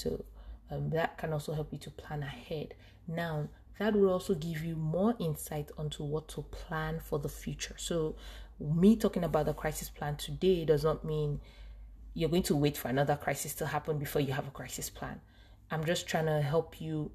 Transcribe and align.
So 0.00 0.24
um, 0.70 0.90
that 0.90 1.18
can 1.18 1.32
also 1.32 1.52
help 1.52 1.72
you 1.72 1.78
to 1.78 1.90
plan 1.90 2.22
ahead. 2.22 2.74
Now, 3.06 3.48
that 3.78 3.94
will 3.94 4.10
also 4.10 4.34
give 4.34 4.62
you 4.62 4.76
more 4.76 5.14
insight 5.18 5.70
onto 5.78 6.04
what 6.04 6.28
to 6.28 6.42
plan 6.42 7.00
for 7.00 7.18
the 7.18 7.28
future. 7.28 7.74
So, 7.78 8.14
me 8.58 8.94
talking 8.96 9.24
about 9.24 9.46
the 9.46 9.54
crisis 9.54 9.88
plan 9.88 10.16
today 10.16 10.66
does 10.66 10.84
not 10.84 11.02
mean 11.02 11.40
you're 12.12 12.28
going 12.28 12.42
to 12.42 12.56
wait 12.56 12.76
for 12.76 12.88
another 12.88 13.16
crisis 13.16 13.54
to 13.54 13.66
happen 13.66 13.98
before 13.98 14.20
you 14.20 14.32
have 14.34 14.46
a 14.46 14.50
crisis 14.50 14.90
plan. 14.90 15.20
I'm 15.70 15.84
just 15.84 16.06
trying 16.06 16.26
to 16.26 16.42
help 16.42 16.80
you 16.80 17.10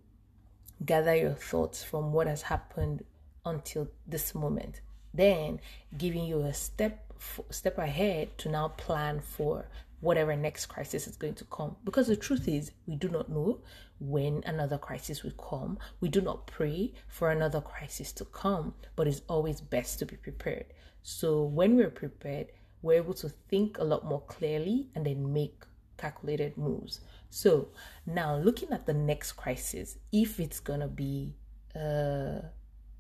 gather 0.83 1.15
your 1.15 1.33
thoughts 1.33 1.83
from 1.83 2.13
what 2.13 2.27
has 2.27 2.43
happened 2.43 3.03
until 3.45 3.87
this 4.07 4.33
moment. 4.33 4.81
Then 5.13 5.59
giving 5.97 6.25
you 6.25 6.41
a 6.41 6.53
step 6.53 7.01
step 7.49 7.77
ahead 7.77 8.37
to 8.37 8.49
now 8.49 8.67
plan 8.69 9.21
for 9.21 9.67
whatever 10.05 10.35
next 10.35 10.67
crisis 10.67 11.07
is 11.07 11.17
going 11.17 11.33
to 11.33 11.45
come. 11.45 11.75
Because 11.83 12.07
the 12.07 12.15
truth 12.15 12.47
is, 12.47 12.71
we 12.85 12.95
do 12.95 13.09
not 13.09 13.27
know 13.27 13.61
when 13.99 14.43
another 14.45 14.77
crisis 14.77 15.23
will 15.23 15.31
come. 15.31 15.79
We 15.99 16.09
do 16.09 16.21
not 16.21 16.45
pray 16.45 16.93
for 17.07 17.31
another 17.31 17.59
crisis 17.59 18.11
to 18.13 18.25
come, 18.25 18.75
but 18.95 19.07
it's 19.07 19.23
always 19.27 19.61
best 19.61 19.97
to 19.99 20.05
be 20.05 20.15
prepared. 20.15 20.65
So 21.01 21.43
when 21.43 21.75
we're 21.75 21.89
prepared, 21.89 22.47
we're 22.83 23.01
able 23.01 23.15
to 23.15 23.29
think 23.49 23.79
a 23.79 23.83
lot 23.83 24.05
more 24.05 24.21
clearly 24.21 24.89
and 24.93 25.07
then 25.07 25.33
make 25.33 25.63
calculated 25.97 26.55
moves. 26.55 26.99
So 27.31 27.69
now 28.05 28.37
looking 28.37 28.71
at 28.71 28.85
the 28.85 28.93
next 28.93 29.31
crisis, 29.31 29.97
if 30.11 30.39
it's 30.39 30.59
gonna 30.59 30.87
be 30.87 31.33
uh 31.75 32.41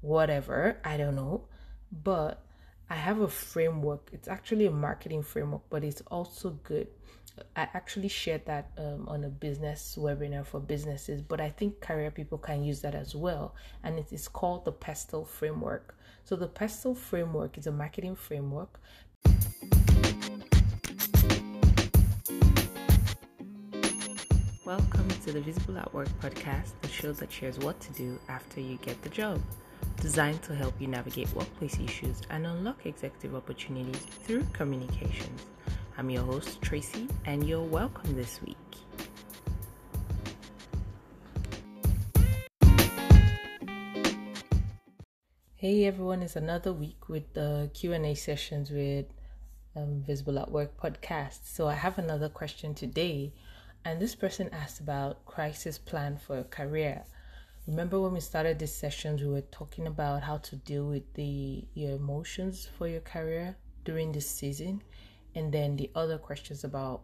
whatever, 0.01 0.79
I 0.83 0.97
don't 0.97 1.15
know, 1.15 1.47
but 1.91 2.44
I 2.87 2.93
have 2.93 3.19
a 3.21 3.27
framework. 3.27 4.09
It's 4.13 4.27
actually 4.27 4.67
a 4.67 4.71
marketing 4.71 5.23
framework, 5.23 5.63
but 5.71 5.83
it's 5.83 6.01
also 6.11 6.51
good. 6.63 6.87
I 7.55 7.67
actually 7.73 8.09
shared 8.09 8.45
that 8.45 8.69
um, 8.77 9.07
on 9.07 9.23
a 9.23 9.27
business 9.27 9.97
webinar 9.99 10.45
for 10.45 10.59
businesses, 10.59 11.19
but 11.23 11.41
I 11.41 11.49
think 11.49 11.81
career 11.81 12.11
people 12.11 12.37
can 12.37 12.63
use 12.63 12.81
that 12.81 12.93
as 12.93 13.15
well. 13.15 13.55
And 13.83 13.97
it 13.97 14.13
is 14.13 14.27
called 14.27 14.65
the 14.65 14.71
PESTLE 14.71 15.25
framework. 15.25 15.97
So, 16.25 16.35
the 16.35 16.47
PESTLE 16.47 16.93
framework 16.93 17.57
is 17.57 17.65
a 17.65 17.71
marketing 17.71 18.15
framework. 18.15 18.79
Welcome 24.63 25.09
to 25.25 25.31
the 25.31 25.41
Visible 25.41 25.79
at 25.79 25.91
Work 25.91 26.09
podcast, 26.21 26.73
the 26.83 26.87
show 26.87 27.13
that 27.13 27.31
shares 27.31 27.57
what 27.57 27.79
to 27.81 27.93
do 27.93 28.19
after 28.29 28.61
you 28.61 28.77
get 28.77 29.01
the 29.01 29.09
job 29.09 29.41
designed 29.97 30.41
to 30.43 30.55
help 30.55 30.73
you 30.79 30.87
navigate 30.87 31.33
workplace 31.33 31.79
issues 31.79 32.21
and 32.29 32.45
unlock 32.45 32.85
executive 32.85 33.35
opportunities 33.35 34.05
through 34.23 34.45
communications. 34.53 35.41
I'm 35.97 36.09
your 36.09 36.23
host, 36.23 36.61
Tracy, 36.61 37.07
and 37.25 37.47
you're 37.47 37.61
welcome 37.61 38.15
this 38.15 38.39
week. 38.41 38.57
Hey 45.55 45.85
everyone, 45.85 46.21
it's 46.21 46.35
another 46.35 46.73
week 46.73 47.09
with 47.09 47.33
the 47.33 47.71
Q&A 47.73 48.13
sessions 48.13 48.69
with 48.69 49.07
um, 49.75 50.03
Visible 50.05 50.37
at 50.37 50.51
Work 50.51 50.79
podcast. 50.79 51.39
So 51.45 51.67
I 51.67 51.73
have 51.73 51.97
another 51.97 52.29
question 52.29 52.75
today, 52.75 53.33
and 53.83 53.99
this 53.99 54.15
person 54.15 54.49
asked 54.51 54.79
about 54.79 55.25
crisis 55.25 55.77
plan 55.77 56.17
for 56.17 56.37
a 56.37 56.43
career. 56.43 57.05
Remember 57.67 57.99
when 57.99 58.13
we 58.13 58.19
started 58.19 58.59
these 58.59 58.75
sessions, 58.75 59.23
we 59.23 59.27
were 59.27 59.41
talking 59.41 59.87
about 59.87 60.21
how 60.21 60.37
to 60.37 60.55
deal 60.55 60.85
with 60.87 61.11
the 61.15 61.65
your 61.73 61.95
emotions 61.95 62.69
for 62.77 62.87
your 62.87 63.01
career 63.01 63.55
during 63.83 64.11
this 64.11 64.29
season, 64.29 64.83
and 65.33 65.51
then 65.51 65.75
the 65.75 65.89
other 65.95 66.19
questions 66.19 66.63
about 66.63 67.01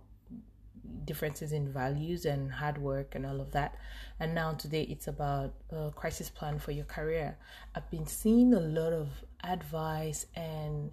differences 1.05 1.51
in 1.51 1.71
values 1.71 2.25
and 2.25 2.51
hard 2.51 2.77
work 2.77 3.15
and 3.15 3.25
all 3.25 3.41
of 3.41 3.51
that. 3.53 3.75
And 4.19 4.35
now 4.35 4.53
today 4.53 4.83
it's 4.83 5.07
about 5.07 5.55
a 5.71 5.89
crisis 5.95 6.29
plan 6.29 6.59
for 6.59 6.71
your 6.71 6.85
career. 6.85 7.37
I've 7.73 7.89
been 7.89 8.05
seeing 8.05 8.53
a 8.53 8.59
lot 8.59 8.93
of 8.93 9.09
advice 9.43 10.27
and 10.35 10.91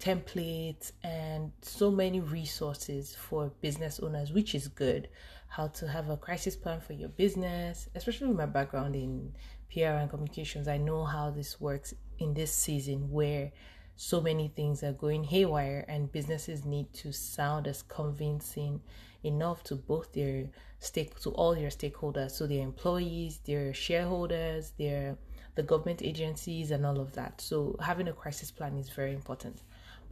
templates 0.00 0.90
and 1.04 1.52
so 1.62 1.88
many 1.88 2.20
resources 2.20 3.14
for 3.14 3.52
business 3.60 4.00
owners, 4.00 4.32
which 4.32 4.56
is 4.56 4.66
good 4.66 5.08
how 5.54 5.68
to 5.68 5.86
have 5.86 6.10
a 6.10 6.16
crisis 6.16 6.56
plan 6.56 6.80
for 6.80 6.94
your 6.94 7.10
business, 7.10 7.88
especially 7.94 8.26
with 8.26 8.36
my 8.36 8.46
background 8.46 8.96
in 8.96 9.32
PR 9.72 10.00
and 10.00 10.10
communications. 10.10 10.66
I 10.66 10.78
know 10.78 11.04
how 11.04 11.30
this 11.30 11.60
works 11.60 11.94
in 12.18 12.34
this 12.34 12.52
season 12.52 13.08
where 13.08 13.52
so 13.94 14.20
many 14.20 14.48
things 14.48 14.82
are 14.82 14.92
going 14.92 15.22
haywire 15.22 15.84
and 15.86 16.10
businesses 16.10 16.64
need 16.64 16.92
to 16.94 17.12
sound 17.12 17.68
as 17.68 17.82
convincing 17.82 18.80
enough 19.22 19.62
to 19.64 19.76
both 19.76 20.12
their 20.12 20.50
stake 20.80 21.20
to 21.20 21.30
all 21.30 21.54
their 21.54 21.68
stakeholders 21.68 22.32
so 22.32 22.46
their 22.46 22.60
employees 22.60 23.38
their 23.46 23.72
shareholders 23.72 24.72
their 24.76 25.16
the 25.54 25.62
government 25.62 26.02
agencies 26.02 26.72
and 26.72 26.84
all 26.84 27.00
of 27.00 27.12
that 27.12 27.40
so 27.40 27.74
having 27.80 28.08
a 28.08 28.12
crisis 28.12 28.50
plan 28.50 28.76
is 28.76 28.90
very 28.90 29.14
important 29.14 29.62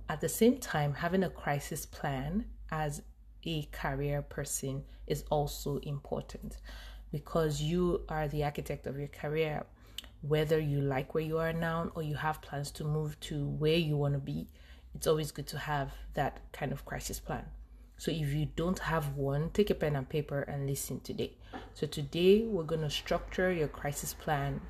at 0.09 0.21
the 0.21 0.29
same 0.29 0.57
time 0.57 0.95
having 0.95 1.25
a 1.25 1.29
crisis 1.29 1.85
plan 1.85 2.47
as 2.71 3.03
a 3.45 3.69
career 3.73 4.23
person 4.23 4.85
is 5.07 5.25
also 5.31 5.79
important 5.79 6.59
because 7.11 7.61
you 7.61 8.03
are 8.09 8.29
the 8.29 8.45
architect 8.45 8.87
of 8.87 8.99
your 8.99 9.09
career. 9.09 9.65
Whether 10.23 10.59
you 10.59 10.81
like 10.81 11.15
where 11.15 11.25
you 11.25 11.39
are 11.39 11.53
now 11.53 11.91
or 11.95 12.03
you 12.03 12.15
have 12.15 12.41
plans 12.43 12.71
to 12.73 12.85
move 12.85 13.19
to 13.21 13.45
where 13.45 13.77
you 13.77 13.97
want 13.97 14.15
to 14.15 14.21
be, 14.21 14.49
it's 14.95 15.07
always 15.07 15.33
good 15.33 15.47
to 15.49 15.59
have 15.59 15.93
that 16.15 16.41
kind 16.53 16.73
of 16.73 16.85
crisis 16.85 17.19
plan. 17.19 17.45
So 17.97 18.11
if 18.11 18.33
you 18.33 18.47
don't 18.57 18.79
have 18.79 19.17
one, 19.17 19.51
take 19.51 19.71
a 19.71 19.75
pen 19.75 19.97
and 19.97 20.09
paper 20.09 20.43
and 20.43 20.67
listen 20.67 21.01
today. 21.01 21.33
So 21.75 21.87
today 21.87 22.43
we're 22.43 22.65
going 22.65 22.81
to 22.81 22.91
structure 22.91 23.53
your 23.53 23.69
crisis 23.69 24.15
plan. 24.15 24.61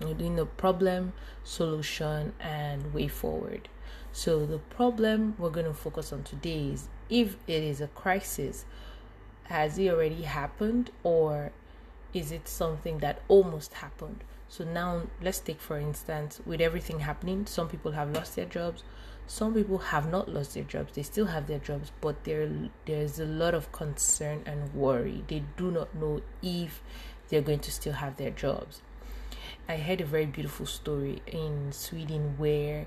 We're 0.00 0.14
doing 0.14 0.36
the 0.36 0.46
problem, 0.46 1.12
solution, 1.44 2.34
and 2.40 2.92
way 2.92 3.08
forward. 3.08 3.68
So 4.12 4.46
the 4.46 4.58
problem 4.58 5.34
we're 5.38 5.50
going 5.50 5.66
to 5.66 5.74
focus 5.74 6.12
on 6.12 6.22
today 6.22 6.70
is 6.72 6.88
if 7.12 7.36
it 7.46 7.62
is 7.62 7.82
a 7.82 7.88
crisis, 7.88 8.64
has 9.44 9.78
it 9.78 9.88
already 9.88 10.22
happened 10.22 10.90
or 11.02 11.52
is 12.14 12.32
it 12.32 12.48
something 12.48 12.98
that 12.98 13.20
almost 13.28 13.74
happened? 13.74 14.24
So 14.48 14.64
now 14.64 15.02
let's 15.20 15.38
take 15.38 15.60
for 15.60 15.78
instance, 15.78 16.40
with 16.46 16.62
everything 16.62 17.00
happening, 17.00 17.44
some 17.44 17.68
people 17.68 17.92
have 17.92 18.12
lost 18.12 18.34
their 18.36 18.46
jobs, 18.46 18.82
some 19.26 19.54
people 19.54 19.78
have 19.78 20.10
not 20.10 20.28
lost 20.28 20.54
their 20.54 20.64
jobs. 20.64 20.94
They 20.94 21.02
still 21.02 21.26
have 21.26 21.46
their 21.46 21.58
jobs, 21.58 21.92
but 22.00 22.24
there 22.24 22.48
there's 22.86 23.18
a 23.18 23.24
lot 23.24 23.54
of 23.54 23.70
concern 23.72 24.42
and 24.46 24.74
worry. 24.74 25.22
They 25.28 25.44
do 25.56 25.70
not 25.70 25.94
know 25.94 26.22
if 26.42 26.82
they're 27.28 27.42
going 27.42 27.60
to 27.60 27.72
still 27.72 27.94
have 27.94 28.16
their 28.16 28.30
jobs. 28.30 28.82
I 29.68 29.76
heard 29.76 30.00
a 30.00 30.04
very 30.04 30.26
beautiful 30.26 30.66
story 30.66 31.22
in 31.26 31.72
Sweden 31.72 32.34
where 32.36 32.86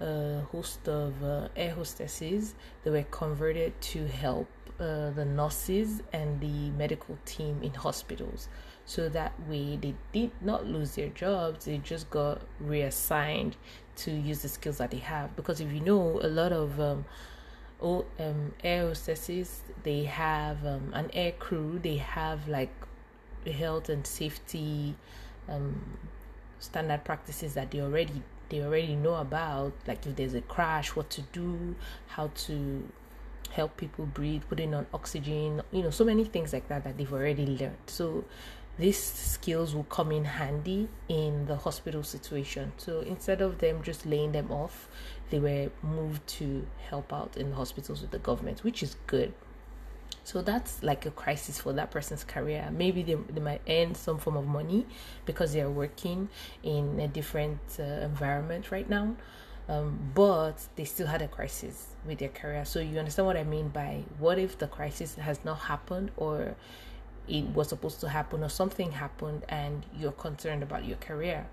a 0.00 0.40
host 0.52 0.88
of 0.88 1.22
uh, 1.22 1.48
air 1.56 1.74
hostesses 1.74 2.54
that 2.82 2.90
were 2.90 3.04
converted 3.04 3.80
to 3.80 4.06
help 4.06 4.48
uh, 4.80 5.10
the 5.10 5.24
nurses 5.24 6.02
and 6.12 6.40
the 6.40 6.70
medical 6.70 7.16
team 7.24 7.60
in 7.62 7.72
hospitals. 7.74 8.48
So 8.86 9.08
that 9.08 9.32
way 9.48 9.76
they 9.76 9.94
did 10.12 10.32
not 10.40 10.66
lose 10.66 10.96
their 10.96 11.08
jobs, 11.08 11.64
they 11.64 11.78
just 11.78 12.10
got 12.10 12.42
reassigned 12.60 13.56
to 13.96 14.10
use 14.10 14.42
the 14.42 14.48
skills 14.48 14.78
that 14.78 14.90
they 14.90 14.98
have. 14.98 15.36
Because 15.36 15.60
if 15.60 15.72
you 15.72 15.80
know, 15.80 16.20
a 16.22 16.28
lot 16.28 16.52
of 16.52 16.80
um, 16.80 17.04
oh, 17.80 18.04
um, 18.18 18.52
air 18.62 18.88
hostesses, 18.88 19.62
they 19.84 20.04
have 20.04 20.66
um, 20.66 20.90
an 20.92 21.10
air 21.12 21.32
crew, 21.32 21.78
they 21.82 21.96
have 21.96 22.48
like 22.48 22.72
health 23.46 23.88
and 23.88 24.06
safety 24.06 24.96
um, 25.48 25.98
standard 26.58 27.04
practices 27.04 27.54
that 27.54 27.70
they 27.70 27.80
already 27.80 28.22
they 28.48 28.62
already 28.62 28.94
know 28.94 29.14
about 29.14 29.72
like 29.86 30.06
if 30.06 30.16
there's 30.16 30.34
a 30.34 30.40
crash 30.42 30.94
what 30.96 31.10
to 31.10 31.22
do 31.32 31.74
how 32.08 32.30
to 32.34 32.88
help 33.50 33.76
people 33.76 34.04
breathe 34.06 34.42
putting 34.48 34.74
on 34.74 34.86
oxygen 34.92 35.62
you 35.70 35.82
know 35.82 35.90
so 35.90 36.04
many 36.04 36.24
things 36.24 36.52
like 36.52 36.68
that 36.68 36.84
that 36.84 36.98
they've 36.98 37.12
already 37.12 37.46
learned. 37.46 37.76
So 37.86 38.24
these 38.76 39.00
skills 39.00 39.74
will 39.74 39.84
come 39.84 40.10
in 40.10 40.24
handy 40.24 40.88
in 41.08 41.46
the 41.46 41.54
hospital 41.54 42.02
situation. 42.02 42.72
So 42.76 43.00
instead 43.00 43.40
of 43.40 43.58
them 43.58 43.82
just 43.82 44.04
laying 44.04 44.32
them 44.32 44.50
off 44.50 44.88
they 45.30 45.38
were 45.38 45.70
moved 45.82 46.26
to 46.26 46.66
help 46.90 47.12
out 47.12 47.36
in 47.36 47.50
the 47.50 47.56
hospitals 47.56 48.02
with 48.02 48.10
the 48.10 48.18
government 48.18 48.62
which 48.62 48.82
is 48.82 48.96
good 49.06 49.32
so 50.24 50.40
that's 50.40 50.82
like 50.82 51.04
a 51.04 51.10
crisis 51.10 51.60
for 51.60 51.74
that 51.74 51.90
person's 51.90 52.24
career. 52.24 52.70
Maybe 52.72 53.02
they, 53.02 53.14
they 53.14 53.40
might 53.40 53.60
earn 53.68 53.94
some 53.94 54.18
form 54.18 54.38
of 54.38 54.46
money 54.46 54.86
because 55.26 55.52
they're 55.52 55.70
working 55.70 56.30
in 56.62 56.98
a 56.98 57.06
different 57.06 57.60
uh, 57.78 57.82
environment 57.82 58.72
right 58.72 58.88
now. 58.88 59.16
Um, 59.68 60.12
but 60.14 60.66
they 60.76 60.84
still 60.84 61.06
had 61.06 61.20
a 61.22 61.28
crisis 61.28 61.88
with 62.06 62.18
their 62.18 62.30
career. 62.30 62.64
So 62.64 62.80
you 62.80 62.98
understand 62.98 63.26
what 63.26 63.36
I 63.36 63.44
mean 63.44 63.68
by 63.68 64.04
what 64.18 64.38
if 64.38 64.58
the 64.58 64.66
crisis 64.66 65.14
has 65.16 65.44
not 65.44 65.58
happened 65.60 66.10
or 66.16 66.56
it 67.28 67.44
was 67.46 67.68
supposed 67.68 68.00
to 68.00 68.08
happen 68.08 68.42
or 68.42 68.48
something 68.48 68.92
happened 68.92 69.44
and 69.48 69.84
you're 69.98 70.12
concerned 70.12 70.62
about 70.62 70.86
your 70.86 70.98
career. 70.98 71.46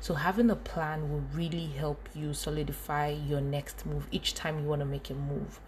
So 0.00 0.14
having 0.14 0.50
a 0.50 0.56
plan 0.56 1.10
will 1.10 1.24
really 1.34 1.66
help 1.66 2.08
you 2.14 2.34
solidify 2.34 3.08
your 3.10 3.40
next 3.40 3.84
move 3.84 4.06
each 4.12 4.34
time 4.34 4.60
you 4.60 4.68
want 4.68 4.80
to 4.80 4.86
make 4.86 5.10
a 5.10 5.14
move 5.14 5.60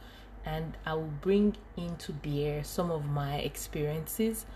and 0.44 0.76
I 0.84 0.94
will 0.94 1.12
bring 1.20 1.56
into 1.76 2.12
bear 2.12 2.64
some 2.64 2.90
of 2.90 3.06
my 3.06 3.36
experiences 3.36 4.46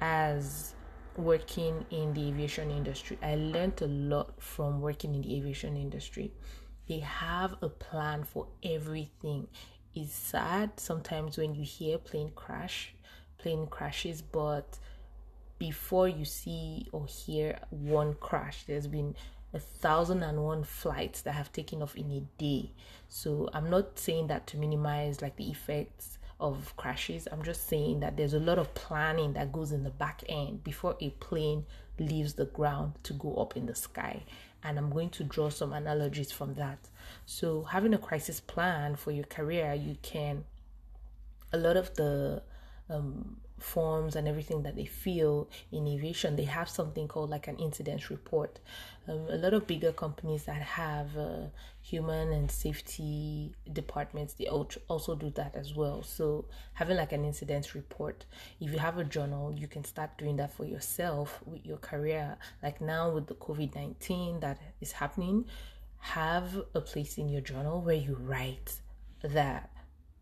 as 0.00 0.74
working 1.16 1.84
in 1.90 2.14
the 2.14 2.28
aviation 2.28 2.70
industry. 2.70 3.18
I 3.22 3.34
learned 3.34 3.82
a 3.82 3.86
lot 3.86 4.40
from 4.40 4.80
working 4.80 5.14
in 5.14 5.22
the 5.22 5.36
aviation 5.36 5.76
industry. 5.76 6.32
They 6.88 7.00
have 7.00 7.56
a 7.60 7.68
plan 7.68 8.24
for 8.24 8.46
everything. 8.62 9.48
It's 9.94 10.14
sad 10.14 10.78
sometimes 10.78 11.36
when 11.36 11.54
you 11.54 11.64
hear 11.64 11.98
plane 11.98 12.30
crash, 12.34 12.94
plane 13.36 13.66
crashes, 13.66 14.22
but 14.22 14.78
before 15.58 16.08
you 16.08 16.24
see 16.24 16.86
or 16.92 17.06
hear 17.06 17.58
one 17.70 18.14
crash, 18.14 18.64
there's 18.66 18.86
been 18.86 19.16
a 19.54 19.58
thousand 19.58 20.22
and 20.22 20.44
one 20.44 20.64
flights 20.64 21.22
that 21.22 21.32
have 21.32 21.52
taken 21.52 21.82
off 21.82 21.96
in 21.96 22.10
a 22.10 22.20
day. 22.38 22.72
So 23.08 23.48
I'm 23.52 23.70
not 23.70 23.98
saying 23.98 24.26
that 24.26 24.46
to 24.48 24.56
minimize 24.56 25.22
like 25.22 25.36
the 25.36 25.50
effects 25.50 26.18
of 26.40 26.76
crashes. 26.76 27.26
I'm 27.30 27.42
just 27.42 27.68
saying 27.68 28.00
that 28.00 28.16
there's 28.16 28.34
a 28.34 28.38
lot 28.38 28.58
of 28.58 28.74
planning 28.74 29.32
that 29.32 29.52
goes 29.52 29.72
in 29.72 29.84
the 29.84 29.90
back 29.90 30.22
end 30.28 30.62
before 30.62 30.96
a 31.00 31.10
plane 31.10 31.64
leaves 31.98 32.34
the 32.34 32.44
ground 32.46 32.92
to 33.04 33.12
go 33.12 33.34
up 33.36 33.56
in 33.56 33.66
the 33.66 33.74
sky. 33.74 34.22
And 34.62 34.78
I'm 34.78 34.90
going 34.90 35.10
to 35.10 35.24
draw 35.24 35.50
some 35.50 35.72
analogies 35.72 36.32
from 36.32 36.54
that. 36.54 36.78
So, 37.26 37.62
having 37.62 37.94
a 37.94 37.98
crisis 37.98 38.40
plan 38.40 38.96
for 38.96 39.12
your 39.12 39.24
career, 39.24 39.72
you 39.72 39.96
can, 40.02 40.44
a 41.52 41.58
lot 41.58 41.76
of 41.76 41.94
the 41.94 42.42
um, 42.90 43.36
forms 43.62 44.16
and 44.16 44.26
everything 44.28 44.62
that 44.62 44.76
they 44.76 44.84
feel 44.84 45.48
in 45.72 45.86
aviation, 45.86 46.36
they 46.36 46.44
have 46.44 46.68
something 46.68 47.08
called 47.08 47.30
like 47.30 47.48
an 47.48 47.56
incident 47.56 48.10
report. 48.10 48.58
Um, 49.06 49.26
a 49.30 49.36
lot 49.36 49.54
of 49.54 49.66
bigger 49.66 49.92
companies 49.92 50.44
that 50.44 50.60
have 50.60 51.16
uh, 51.16 51.46
human 51.80 52.32
and 52.32 52.50
safety 52.50 53.54
departments, 53.72 54.34
they 54.34 54.46
also 54.46 55.14
do 55.14 55.30
that 55.30 55.54
as 55.54 55.74
well. 55.74 56.02
So 56.02 56.46
having 56.74 56.96
like 56.96 57.12
an 57.12 57.24
incident 57.24 57.74
report, 57.74 58.26
if 58.60 58.70
you 58.70 58.78
have 58.78 58.98
a 58.98 59.04
journal, 59.04 59.52
you 59.52 59.66
can 59.66 59.84
start 59.84 60.16
doing 60.18 60.36
that 60.36 60.52
for 60.52 60.64
yourself 60.64 61.40
with 61.46 61.64
your 61.64 61.78
career. 61.78 62.36
Like 62.62 62.80
now 62.80 63.10
with 63.10 63.26
the 63.26 63.34
COVID 63.34 63.74
nineteen 63.74 64.40
that 64.40 64.58
is 64.80 64.92
happening, 64.92 65.46
have 65.98 66.62
a 66.74 66.80
place 66.80 67.18
in 67.18 67.28
your 67.28 67.40
journal 67.40 67.80
where 67.80 67.96
you 67.96 68.16
write 68.20 68.80
that 69.22 69.70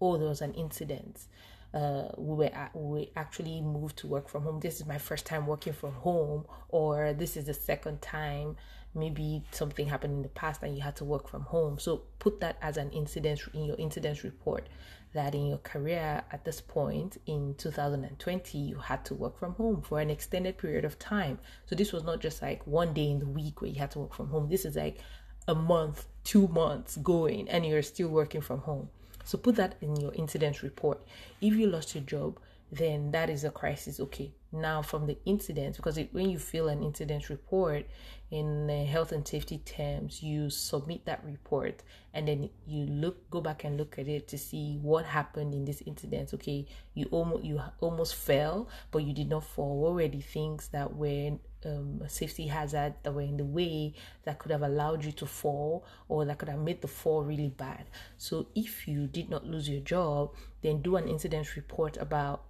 oh 0.00 0.16
there 0.16 0.28
was 0.28 0.40
an 0.40 0.54
incident 0.54 1.26
uh, 1.76 2.08
we 2.16 2.34
were 2.34 2.50
we 2.72 3.10
actually 3.16 3.60
moved 3.60 3.98
to 3.98 4.06
work 4.06 4.30
from 4.30 4.44
home. 4.44 4.60
This 4.60 4.80
is 4.80 4.86
my 4.86 4.96
first 4.96 5.26
time 5.26 5.46
working 5.46 5.74
from 5.74 5.92
home, 5.92 6.46
or 6.70 7.12
this 7.12 7.36
is 7.36 7.44
the 7.44 7.54
second 7.54 8.00
time. 8.00 8.56
Maybe 8.94 9.44
something 9.50 9.86
happened 9.86 10.14
in 10.14 10.22
the 10.22 10.30
past 10.30 10.62
and 10.62 10.74
you 10.74 10.82
had 10.82 10.96
to 10.96 11.04
work 11.04 11.28
from 11.28 11.42
home. 11.42 11.78
So 11.78 12.04
put 12.18 12.40
that 12.40 12.56
as 12.62 12.78
an 12.78 12.90
incident 12.92 13.42
in 13.52 13.64
your 13.64 13.76
incident 13.76 14.24
report. 14.24 14.70
That 15.12 15.34
in 15.34 15.48
your 15.48 15.58
career 15.58 16.22
at 16.32 16.46
this 16.46 16.62
point 16.62 17.18
in 17.26 17.54
2020, 17.58 18.56
you 18.56 18.76
had 18.76 19.04
to 19.04 19.14
work 19.14 19.38
from 19.38 19.52
home 19.54 19.82
for 19.82 20.00
an 20.00 20.08
extended 20.08 20.56
period 20.56 20.86
of 20.86 20.98
time. 20.98 21.38
So 21.66 21.74
this 21.74 21.92
was 21.92 22.04
not 22.04 22.20
just 22.20 22.40
like 22.40 22.66
one 22.66 22.94
day 22.94 23.10
in 23.10 23.18
the 23.18 23.26
week 23.26 23.60
where 23.60 23.70
you 23.70 23.78
had 23.78 23.90
to 23.90 23.98
work 23.98 24.14
from 24.14 24.28
home. 24.28 24.48
This 24.48 24.64
is 24.64 24.76
like 24.76 25.00
a 25.46 25.54
month, 25.54 26.06
two 26.24 26.48
months 26.48 26.96
going, 26.96 27.50
and 27.50 27.66
you're 27.66 27.82
still 27.82 28.08
working 28.08 28.40
from 28.40 28.60
home. 28.60 28.88
So 29.26 29.36
put 29.36 29.56
that 29.56 29.74
in 29.80 29.96
your 29.96 30.14
incident 30.14 30.62
report. 30.62 31.00
If 31.40 31.54
you 31.54 31.66
lost 31.66 31.96
your 31.96 32.04
job, 32.04 32.38
then 32.70 33.10
that 33.10 33.28
is 33.28 33.42
a 33.42 33.50
crisis. 33.50 33.98
Okay, 33.98 34.32
now 34.60 34.82
from 34.82 35.06
the 35.06 35.18
incident, 35.24 35.76
because 35.76 35.98
it, 35.98 36.12
when 36.12 36.30
you 36.30 36.38
fill 36.38 36.68
an 36.68 36.82
incident 36.82 37.28
report 37.28 37.86
in 38.30 38.68
health 38.68 39.12
and 39.12 39.26
safety 39.26 39.58
terms, 39.58 40.22
you 40.22 40.50
submit 40.50 41.04
that 41.04 41.22
report 41.24 41.82
and 42.12 42.26
then 42.26 42.50
you 42.66 42.86
look, 42.86 43.30
go 43.30 43.40
back 43.40 43.64
and 43.64 43.76
look 43.76 43.98
at 43.98 44.08
it 44.08 44.26
to 44.28 44.38
see 44.38 44.78
what 44.82 45.04
happened 45.04 45.54
in 45.54 45.64
this 45.64 45.82
incident. 45.86 46.32
Okay, 46.34 46.66
you 46.94 47.06
almost 47.10 47.44
you 47.44 47.60
almost 47.80 48.14
fell, 48.14 48.68
but 48.90 49.04
you 49.04 49.12
did 49.12 49.28
not 49.28 49.44
fall. 49.44 49.94
The 49.96 50.20
things 50.20 50.68
that 50.68 50.96
were 50.96 51.38
um, 51.64 52.02
safety 52.08 52.46
hazard 52.46 52.94
that 53.02 53.12
were 53.12 53.22
in 53.22 53.36
the 53.36 53.44
way 53.44 53.94
that 54.24 54.38
could 54.38 54.50
have 54.50 54.62
allowed 54.62 55.04
you 55.04 55.12
to 55.12 55.26
fall 55.26 55.84
or 56.08 56.24
that 56.24 56.38
could 56.38 56.48
have 56.48 56.60
made 56.60 56.80
the 56.80 56.88
fall 56.88 57.22
really 57.22 57.48
bad. 57.48 57.84
So, 58.18 58.46
if 58.54 58.88
you 58.88 59.06
did 59.06 59.28
not 59.28 59.46
lose 59.46 59.68
your 59.68 59.80
job, 59.80 60.34
then 60.62 60.82
do 60.82 60.96
an 60.96 61.08
incident 61.08 61.54
report 61.56 61.96
about 61.96 62.44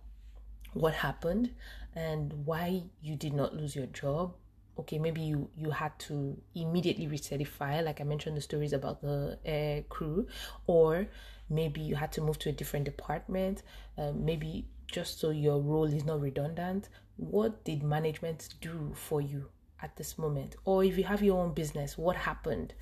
what 0.73 0.95
happened 0.95 1.51
and 1.97 2.33
why 2.45 2.85
you 3.03 3.17
did 3.17 3.33
not 3.33 3.57
lose 3.57 3.75
your 3.75 3.87
job. 3.87 4.35
Okay 4.79 4.99
maybe 4.99 5.23
you 5.23 5.49
you 5.57 5.71
had 5.71 5.99
to 5.99 6.37
immediately 6.55 7.07
recertify 7.09 7.83
like 7.83 7.99
i 7.99 8.05
mentioned 8.05 8.37
the 8.37 8.43
stories 8.43 8.75
about 8.75 9.01
the 9.01 9.39
air 9.43 9.83
crew 9.89 10.27
or 10.67 11.07
maybe 11.49 11.81
you 11.81 11.95
had 11.95 12.13
to 12.13 12.21
move 12.21 12.39
to 12.41 12.51
a 12.51 12.53
different 12.53 12.85
department 12.85 13.63
um, 13.97 14.23
maybe 14.23 14.67
just 14.87 15.19
so 15.19 15.31
your 15.31 15.61
role 15.61 15.93
is 15.93 16.05
not 16.05 16.21
redundant. 16.21 16.89
What 17.17 17.65
did 17.65 17.83
management 17.83 18.55
do 18.61 18.93
for 18.95 19.21
you 19.21 19.49
at 19.83 19.97
this 19.97 20.19
moment? 20.19 20.57
Or 20.65 20.85
if 20.85 20.97
you 20.97 21.05
have 21.05 21.23
your 21.23 21.43
own 21.43 21.53
business 21.55 21.99
what 21.99 22.17
happened 22.17 22.75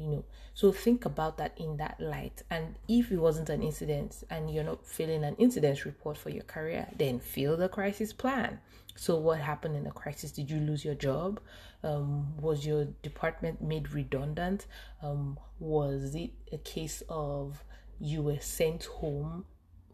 you 0.00 0.08
know. 0.08 0.24
So 0.54 0.72
think 0.72 1.04
about 1.04 1.36
that 1.38 1.52
in 1.56 1.76
that 1.76 2.00
light. 2.00 2.42
And 2.50 2.74
if 2.88 3.12
it 3.12 3.18
wasn't 3.18 3.50
an 3.50 3.62
incident 3.62 4.24
and 4.30 4.50
you're 4.52 4.64
not 4.64 4.86
filling 4.86 5.24
an 5.24 5.36
incident 5.36 5.84
report 5.84 6.16
for 6.16 6.30
your 6.30 6.42
career 6.44 6.88
then 6.96 7.20
fill 7.20 7.56
the 7.56 7.68
crisis 7.68 8.12
plan. 8.12 8.58
So 8.96 9.16
what 9.16 9.40
happened 9.40 9.76
in 9.76 9.84
the 9.84 9.90
crisis? 9.90 10.32
Did 10.32 10.50
you 10.50 10.58
lose 10.58 10.84
your 10.84 10.94
job? 10.94 11.40
Um, 11.82 12.36
was 12.38 12.66
your 12.66 12.86
department 13.02 13.62
made 13.62 13.92
redundant? 13.92 14.66
Um, 15.02 15.38
was 15.58 16.14
it 16.14 16.30
a 16.52 16.58
case 16.58 17.02
of 17.08 17.64
you 18.00 18.22
were 18.22 18.40
sent 18.40 18.84
home 18.84 19.44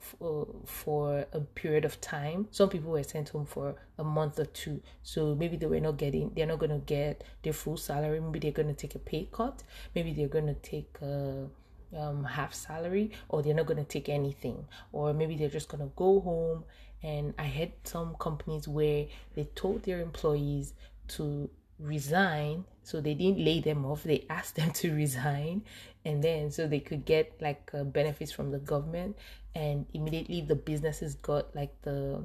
for, 0.06 0.46
for 0.64 1.26
a 1.32 1.40
period 1.40 1.84
of 1.84 2.00
time. 2.00 2.48
Some 2.50 2.68
people 2.68 2.92
were 2.92 3.02
sent 3.02 3.30
home 3.30 3.46
for 3.46 3.74
a 3.98 4.04
month 4.04 4.38
or 4.38 4.46
two. 4.46 4.80
So 5.02 5.34
maybe 5.34 5.56
they 5.56 5.66
were 5.66 5.80
not 5.80 5.96
getting, 5.96 6.32
they're 6.34 6.46
not 6.46 6.58
going 6.58 6.70
to 6.70 6.78
get 6.78 7.24
their 7.42 7.52
full 7.52 7.76
salary. 7.76 8.20
Maybe 8.20 8.38
they're 8.38 8.52
going 8.52 8.68
to 8.68 8.74
take 8.74 8.94
a 8.94 8.98
pay 8.98 9.28
cut. 9.32 9.62
Maybe 9.94 10.12
they're 10.12 10.28
going 10.28 10.46
to 10.46 10.54
take 10.54 10.96
a 11.02 11.46
um, 11.96 12.24
half 12.24 12.54
salary 12.54 13.10
or 13.28 13.42
they're 13.42 13.54
not 13.54 13.66
going 13.66 13.78
to 13.78 13.84
take 13.84 14.08
anything. 14.08 14.66
Or 14.92 15.12
maybe 15.12 15.36
they're 15.36 15.48
just 15.48 15.68
going 15.68 15.82
to 15.82 15.90
go 15.96 16.20
home. 16.20 16.64
And 17.02 17.34
I 17.38 17.44
had 17.44 17.72
some 17.84 18.16
companies 18.18 18.66
where 18.66 19.06
they 19.34 19.44
told 19.54 19.82
their 19.84 20.00
employees 20.00 20.74
to 21.08 21.50
resign. 21.78 22.64
So 22.82 23.00
they 23.00 23.14
didn't 23.14 23.44
lay 23.44 23.60
them 23.60 23.84
off 23.84 24.04
they 24.04 24.26
asked 24.30 24.56
them 24.56 24.70
to 24.72 24.94
resign. 24.94 25.62
And 26.04 26.22
then 26.22 26.50
so 26.50 26.66
they 26.66 26.80
could 26.80 27.04
get 27.04 27.40
like 27.40 27.70
uh, 27.74 27.84
benefits 27.84 28.32
from 28.32 28.50
the 28.50 28.58
government. 28.58 29.16
And 29.54 29.86
immediately 29.92 30.40
the 30.40 30.54
businesses 30.54 31.14
got 31.14 31.54
like 31.54 31.82
the 31.82 32.24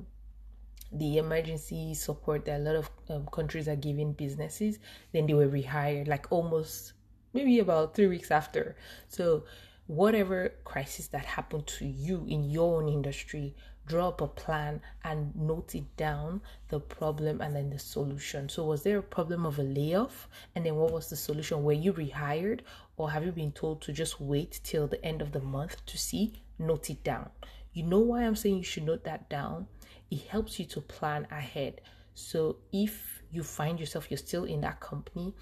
the 0.93 1.17
emergency 1.17 1.93
support 1.93 2.43
that 2.43 2.59
a 2.59 2.63
lot 2.63 2.75
of 2.75 2.89
um, 3.09 3.25
countries 3.31 3.67
are 3.67 3.77
giving 3.77 4.11
businesses. 4.11 4.77
Then 5.13 5.25
they 5.25 5.33
were 5.33 5.47
rehired 5.47 6.07
like 6.07 6.31
almost 6.31 6.93
maybe 7.33 7.59
about 7.59 7.95
three 7.95 8.07
weeks 8.07 8.29
after. 8.29 8.75
So 9.07 9.45
whatever 9.87 10.53
crisis 10.63 11.07
that 11.07 11.25
happened 11.25 11.67
to 11.67 11.85
you 11.85 12.25
in 12.27 12.49
your 12.49 12.77
own 12.81 12.87
industry 12.89 13.55
draw 13.91 14.07
up 14.07 14.21
a 14.21 14.27
plan 14.27 14.81
and 15.03 15.35
note 15.35 15.75
it 15.75 15.89
down 15.97 16.41
the 16.69 16.79
problem 16.79 17.41
and 17.41 17.55
then 17.55 17.69
the 17.69 17.79
solution 17.79 18.47
so 18.49 18.63
was 18.65 18.83
there 18.83 18.99
a 18.99 19.03
problem 19.17 19.45
of 19.45 19.59
a 19.59 19.63
layoff 19.63 20.27
and 20.55 20.65
then 20.65 20.75
what 20.75 20.91
was 20.91 21.09
the 21.09 21.15
solution 21.15 21.63
were 21.63 21.81
you 21.85 21.91
rehired 21.93 22.61
or 22.97 23.11
have 23.11 23.25
you 23.25 23.31
been 23.31 23.51
told 23.51 23.81
to 23.81 23.91
just 23.91 24.21
wait 24.21 24.59
till 24.63 24.87
the 24.87 25.03
end 25.03 25.21
of 25.21 25.31
the 25.31 25.41
month 25.57 25.85
to 25.85 25.97
see 25.97 26.41
note 26.61 26.89
it 26.89 27.03
down. 27.03 27.29
You 27.73 27.83
know 27.83 27.99
why 27.99 28.23
I'm 28.23 28.35
saying 28.35 28.57
you 28.57 28.63
should 28.63 28.85
note 28.85 29.03
that 29.05 29.29
down? 29.29 29.67
It 30.09 30.27
helps 30.27 30.59
you 30.59 30.65
to 30.65 30.81
plan 30.81 31.27
ahead. 31.31 31.81
So 32.13 32.57
if 32.71 33.23
you 33.31 33.43
find 33.43 33.79
yourself 33.79 34.09
you're 34.09 34.17
still 34.17 34.43
in 34.43 34.61
that 34.61 34.79
company, 34.79 35.33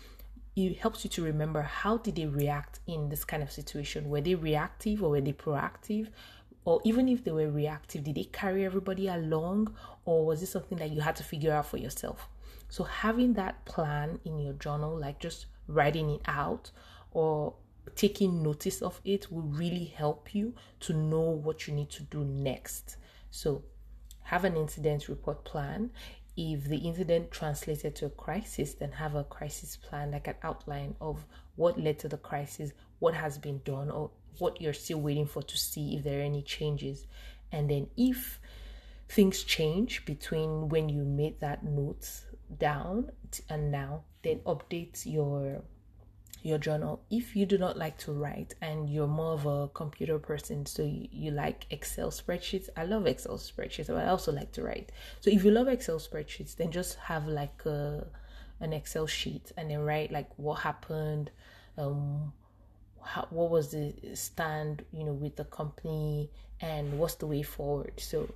it 0.56 0.78
helps 0.78 1.04
you 1.04 1.10
to 1.12 1.24
remember 1.24 1.62
how 1.62 1.98
did 1.98 2.16
they 2.16 2.26
react 2.26 2.80
in 2.88 3.10
this 3.10 3.24
kind 3.24 3.42
of 3.42 3.52
situation? 3.52 4.10
Were 4.10 4.22
they 4.22 4.36
reactive 4.36 5.04
or 5.04 5.12
were 5.12 5.22
they 5.22 5.34
proactive? 5.34 6.10
Or 6.70 6.80
even 6.84 7.10
if 7.10 7.24
they 7.24 7.32
were 7.32 7.50
reactive, 7.50 8.04
did 8.04 8.14
they 8.14 8.26
carry 8.26 8.64
everybody 8.64 9.08
along? 9.08 9.74
Or 10.06 10.24
was 10.24 10.40
this 10.40 10.52
something 10.52 10.78
that 10.78 10.92
you 10.92 11.02
had 11.02 11.16
to 11.16 11.24
figure 11.24 11.52
out 11.52 11.66
for 11.66 11.78
yourself? 11.78 12.30
So 12.68 12.84
having 12.84 13.34
that 13.34 13.66
plan 13.66 14.20
in 14.24 14.38
your 14.38 14.54
journal, 14.54 14.96
like 14.96 15.20
just 15.20 15.48
writing 15.68 16.12
it 16.12 16.22
out 16.28 16.70
or 17.10 17.56
taking 17.96 18.44
notice 18.44 18.84
of 18.84 19.02
it 19.04 19.32
will 19.32 19.42
really 19.42 19.86
help 19.86 20.36
you 20.36 20.54
to 20.82 20.94
know 20.94 21.22
what 21.22 21.68
you 21.68 21.74
need 21.74 21.90
to 21.90 22.04
do 22.04 22.24
next. 22.24 22.98
So, 23.32 23.64
have 24.26 24.46
an 24.46 24.56
incident 24.56 25.10
report 25.10 25.44
plan. 25.46 25.90
If 26.38 26.66
the 26.66 26.78
incident 26.78 27.32
translated 27.32 27.96
to 27.96 28.06
a 28.06 28.12
crisis, 28.12 28.76
then 28.76 28.92
have 28.92 29.16
a 29.16 29.24
crisis 29.24 29.76
plan, 29.76 30.12
like 30.12 30.28
an 30.28 30.36
outline 30.44 30.94
of 31.02 31.26
what 31.56 31.80
led 31.80 31.98
to 32.00 32.08
the 32.08 32.18
crisis, 32.18 32.74
what 33.00 33.16
has 33.16 33.40
been 33.40 33.62
done, 33.66 33.90
or 33.90 34.12
what 34.38 34.62
you're 34.62 34.74
still 34.74 35.00
waiting 35.00 35.26
for 35.26 35.42
to 35.44 35.58
see 35.58 35.96
if 35.96 36.04
there 36.04 36.20
are 36.20 36.24
any 36.24 36.42
changes. 36.42 37.08
And 37.52 37.70
then, 37.70 37.88
if 37.98 38.40
things 39.08 39.44
change 39.44 40.06
between 40.06 40.70
when 40.70 40.88
you 40.90 41.04
made 41.04 41.40
that 41.40 41.64
note 41.64 42.08
down 42.58 43.12
and 43.50 43.72
now, 43.72 44.04
then 44.24 44.40
update 44.40 45.06
your 45.06 45.64
your 46.42 46.58
journal 46.58 47.02
if 47.10 47.36
you 47.36 47.46
do 47.46 47.58
not 47.58 47.78
like 47.78 47.98
to 47.98 48.14
write 48.14 48.54
and 48.62 48.90
you're 48.90 49.08
more 49.08 49.34
of 49.34 49.46
a 49.46 49.68
computer 49.74 50.18
person 50.18 50.66
so 50.66 50.84
you, 50.84 51.08
you 51.12 51.32
like 51.32 51.66
excel 51.70 52.10
spreadsheets 52.10 52.70
i 52.78 52.86
love 52.86 53.06
excel 53.06 53.38
spreadsheets 53.38 53.88
but 53.88 53.98
i 53.98 54.08
also 54.08 54.32
like 54.32 54.52
to 54.52 54.64
write 54.64 54.92
so 55.20 55.30
if 55.30 55.44
you 55.44 55.52
love 55.52 55.68
excel 55.68 56.00
spreadsheets 56.00 56.56
then 56.56 56.72
just 56.72 56.98
have 56.98 57.28
like 57.28 57.66
a, 57.66 58.08
an 58.62 58.72
excel 58.72 59.06
sheet 59.06 59.52
and 59.58 59.70
then 59.70 59.80
write 59.80 60.12
like 60.12 60.30
what 60.38 60.62
happened 60.62 61.30
um 61.78 62.32
how, 63.04 63.28
what 63.30 63.50
was 63.50 63.72
the 63.72 63.94
stand 64.14 64.84
you 64.92 65.04
know 65.04 65.14
with 65.14 65.36
the 65.36 65.46
company 65.46 66.30
and 66.62 66.98
what's 67.00 67.16
the 67.16 67.28
way 67.28 67.42
forward 67.42 67.94
so 67.98 68.30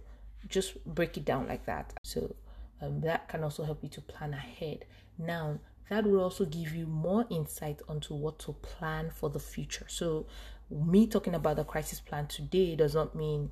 just 0.50 0.84
break 0.86 1.18
it 1.18 1.26
down 1.26 1.48
like 1.48 1.66
that 1.66 1.94
so 2.04 2.36
um, 2.82 3.02
that 3.02 3.28
can 3.30 3.44
also 3.44 3.64
help 3.64 3.82
you 3.82 3.90
to 3.90 4.02
plan 4.02 4.34
ahead 4.34 4.86
now 5.18 5.60
that 5.90 6.06
will 6.06 6.22
also 6.22 6.46
give 6.46 6.74
you 6.74 6.86
more 6.86 7.26
insight 7.30 7.82
onto 7.88 8.14
what 8.14 8.40
to 8.40 8.54
plan 8.54 9.10
for 9.10 9.30
the 9.30 9.40
future. 9.40 9.86
So, 9.88 10.26
me 10.70 11.08
talking 11.08 11.36
about 11.36 11.58
the 11.58 11.64
crisis 11.64 12.00
plan 12.00 12.28
today 12.28 12.76
does 12.76 12.96
not 12.96 13.14
mean 13.16 13.52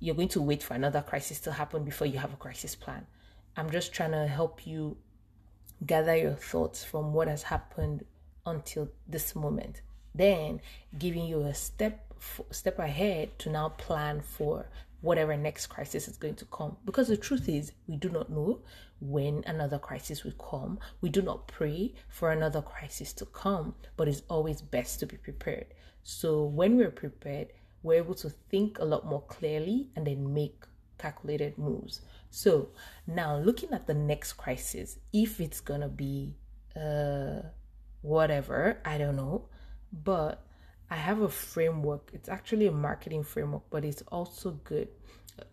you're 0.00 0.14
going 0.14 0.28
to 0.28 0.40
wait 0.40 0.62
for 0.62 0.74
another 0.74 1.02
crisis 1.02 1.40
to 1.40 1.52
happen 1.52 1.84
before 1.84 2.06
you 2.06 2.18
have 2.18 2.32
a 2.32 2.36
crisis 2.36 2.74
plan. 2.74 3.06
I'm 3.56 3.70
just 3.70 3.92
trying 3.92 4.12
to 4.12 4.26
help 4.26 4.66
you 4.66 4.96
gather 5.84 6.16
your 6.16 6.34
thoughts 6.34 6.84
from 6.84 7.12
what 7.12 7.28
has 7.28 7.42
happened 7.42 8.04
until 8.46 8.88
this 9.06 9.34
moment. 9.34 9.82
Then, 10.14 10.60
giving 10.98 11.24
you 11.26 11.42
a 11.42 11.54
step 11.54 12.04
step 12.50 12.78
ahead 12.80 13.38
to 13.38 13.48
now 13.48 13.68
plan 13.68 14.20
for 14.20 14.66
whatever 15.00 15.36
next 15.36 15.68
crisis 15.68 16.08
is 16.08 16.16
going 16.16 16.34
to 16.34 16.44
come. 16.46 16.76
Because 16.84 17.08
the 17.08 17.16
truth 17.16 17.48
is, 17.48 17.72
we 17.86 17.96
do 17.96 18.08
not 18.08 18.30
know 18.30 18.60
when 19.00 19.44
another 19.46 19.78
crisis 19.78 20.24
will 20.24 20.32
come. 20.32 20.78
We 21.00 21.08
do 21.08 21.22
not 21.22 21.46
pray 21.46 21.94
for 22.08 22.32
another 22.32 22.62
crisis 22.62 23.12
to 23.14 23.26
come, 23.26 23.74
but 23.96 24.08
it's 24.08 24.22
always 24.28 24.60
best 24.60 24.98
to 25.00 25.06
be 25.06 25.16
prepared. 25.16 25.66
So 26.02 26.44
when 26.44 26.76
we're 26.76 26.90
prepared, 26.90 27.48
we're 27.82 27.98
able 27.98 28.14
to 28.16 28.30
think 28.30 28.78
a 28.78 28.84
lot 28.84 29.06
more 29.06 29.22
clearly 29.22 29.90
and 29.94 30.06
then 30.06 30.34
make 30.34 30.64
calculated 30.98 31.56
moves. 31.58 32.00
So 32.30 32.70
now 33.06 33.36
looking 33.36 33.72
at 33.72 33.86
the 33.86 33.94
next 33.94 34.32
crisis, 34.32 34.98
if 35.12 35.40
it's 35.40 35.60
gonna 35.60 35.88
be 35.88 36.34
uh 36.76 37.42
whatever, 38.02 38.78
I 38.84 38.98
don't 38.98 39.16
know, 39.16 39.48
but 39.92 40.44
I 40.90 40.96
have 40.96 41.20
a 41.20 41.28
framework. 41.28 42.10
It's 42.12 42.28
actually 42.28 42.66
a 42.66 42.72
marketing 42.72 43.22
framework, 43.22 43.62
but 43.70 43.84
it's 43.84 44.02
also 44.08 44.52
good. 44.64 44.88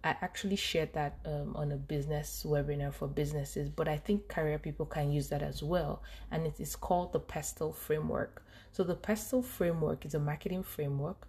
I 0.03 0.15
actually 0.21 0.55
shared 0.55 0.93
that 0.93 1.19
um, 1.25 1.55
on 1.55 1.71
a 1.71 1.77
business 1.77 2.43
webinar 2.47 2.93
for 2.93 3.07
businesses, 3.07 3.69
but 3.69 3.87
I 3.87 3.97
think 3.97 4.27
career 4.27 4.57
people 4.57 4.85
can 4.85 5.11
use 5.11 5.29
that 5.29 5.43
as 5.43 5.61
well. 5.61 6.01
And 6.31 6.47
it 6.47 6.59
is 6.59 6.75
called 6.75 7.13
the 7.13 7.19
PESTLE 7.19 7.73
framework. 7.73 8.43
So, 8.71 8.83
the 8.83 8.95
PESTLE 8.95 9.43
framework 9.43 10.05
is 10.05 10.15
a 10.15 10.19
marketing 10.19 10.63
framework. 10.63 11.27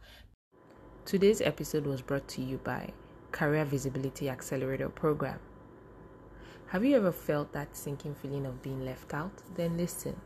Today's 1.04 1.40
episode 1.40 1.86
was 1.86 2.00
brought 2.00 2.26
to 2.28 2.42
you 2.42 2.58
by 2.58 2.92
Career 3.30 3.64
Visibility 3.64 4.30
Accelerator 4.30 4.88
Program. 4.88 5.38
Have 6.68 6.84
you 6.84 6.96
ever 6.96 7.12
felt 7.12 7.52
that 7.52 7.76
sinking 7.76 8.14
feeling 8.14 8.46
of 8.46 8.62
being 8.62 8.84
left 8.84 9.14
out? 9.14 9.32
Then 9.54 9.76
listen. 9.76 10.16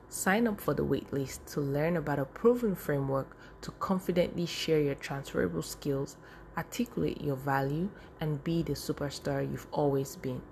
Sign 0.09 0.47
up 0.47 0.61
for 0.61 0.73
the 0.73 0.85
waitlist 0.85 1.41
to 1.53 1.61
learn 1.61 1.97
about 1.97 2.21
a 2.21 2.25
proven 2.25 2.75
framework 2.75 3.37
to 3.63 3.71
confidently 3.73 4.47
share 4.47 4.81
your 4.81 4.95
transferable 4.95 5.63
skills, 5.63 6.17
articulate 6.57 7.21
your 7.21 7.37
value, 7.37 7.91
and 8.21 8.45
be 8.45 8.63
the 8.63 8.75
superstar 8.75 9.51
you've 9.51 9.67
always 9.73 10.15
been. 10.17 10.43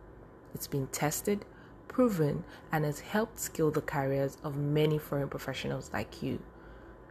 It's 0.54 0.66
been 0.66 0.88
tested, 0.88 1.44
proven, 1.86 2.42
and 2.72 2.84
has 2.84 2.98
helped 3.00 3.38
scale 3.38 3.70
the 3.70 3.80
careers 3.80 4.38
of 4.42 4.56
many 4.56 4.98
foreign 4.98 5.28
professionals 5.28 5.90
like 5.92 6.20
you. 6.22 6.40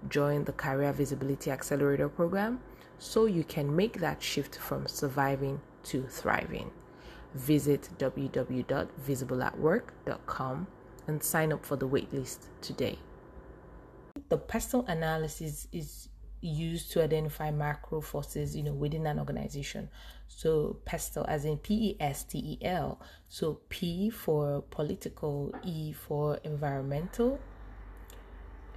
Join 0.10 0.44
the 0.44 0.52
Career 0.52 0.92
Visibility 0.92 1.50
Accelerator 1.50 2.10
program 2.10 2.60
so 3.00 3.26
you 3.26 3.46
can 3.46 3.74
make 3.76 4.00
that 4.00 4.22
shift 4.22 4.58
from 4.58 4.88
surviving 4.88 5.62
to 5.84 6.04
thriving. 6.04 6.72
Visit 7.34 7.90
www.visibleatwork.com 7.98 10.68
and 11.08 11.22
sign 11.22 11.52
up 11.52 11.66
for 11.66 11.76
the 11.76 11.88
waitlist 11.88 12.40
today. 12.62 12.98
The 14.30 14.38
PESTLE 14.38 14.86
analysis 14.88 15.68
is 15.72 16.10
used 16.42 16.92
to 16.92 17.02
identify 17.02 17.52
macro 17.52 18.02
forces, 18.02 18.56
you 18.56 18.64
know, 18.64 18.74
within 18.74 19.08
an 19.08 19.18
organization. 19.18 19.90
So 20.28 20.78
PESTLE, 20.86 21.26
as 21.28 21.46
in 21.46 21.58
P 21.58 21.74
E 21.74 21.98
S 22.00 22.24
T 22.24 22.38
E 22.38 22.66
L. 22.66 23.00
So 23.30 23.60
P 23.70 24.10
for 24.10 24.64
political, 24.70 25.54
E 25.64 25.94
for 25.94 26.38
environmental, 26.44 27.40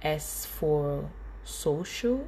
S 0.01 0.45
for 0.45 1.09
social, 1.43 2.27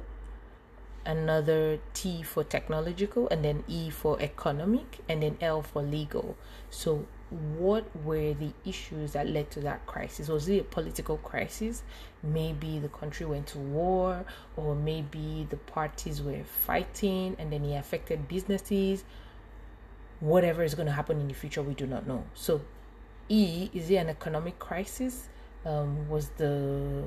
another 1.04 1.78
T 1.94 2.22
for 2.22 2.44
technological, 2.44 3.28
and 3.28 3.44
then 3.44 3.64
E 3.68 3.90
for 3.90 4.20
economic, 4.20 4.98
and 5.08 5.22
then 5.22 5.38
L 5.40 5.62
for 5.62 5.82
legal. 5.82 6.36
So 6.70 7.06
what 7.30 7.84
were 8.04 8.34
the 8.34 8.52
issues 8.64 9.12
that 9.12 9.28
led 9.28 9.50
to 9.52 9.60
that 9.60 9.86
crisis? 9.86 10.28
Was 10.28 10.48
it 10.48 10.60
a 10.60 10.64
political 10.64 11.16
crisis? 11.18 11.82
Maybe 12.22 12.78
the 12.78 12.88
country 12.88 13.24
went 13.24 13.46
to 13.48 13.58
war, 13.58 14.24
or 14.56 14.74
maybe 14.74 15.46
the 15.48 15.56
parties 15.56 16.20
were 16.20 16.42
fighting 16.44 17.36
and 17.38 17.52
then 17.52 17.64
it 17.64 17.76
affected 17.76 18.26
businesses. 18.26 19.04
Whatever 20.18 20.64
is 20.64 20.74
going 20.74 20.86
to 20.86 20.92
happen 20.92 21.20
in 21.20 21.28
the 21.28 21.34
future, 21.34 21.62
we 21.62 21.74
do 21.74 21.86
not 21.86 22.06
know. 22.06 22.24
So, 22.34 22.62
E 23.28 23.70
is 23.72 23.90
it 23.90 23.96
an 23.96 24.08
economic 24.08 24.58
crisis? 24.58 25.28
Um, 25.64 26.08
was 26.08 26.30
the 26.30 27.04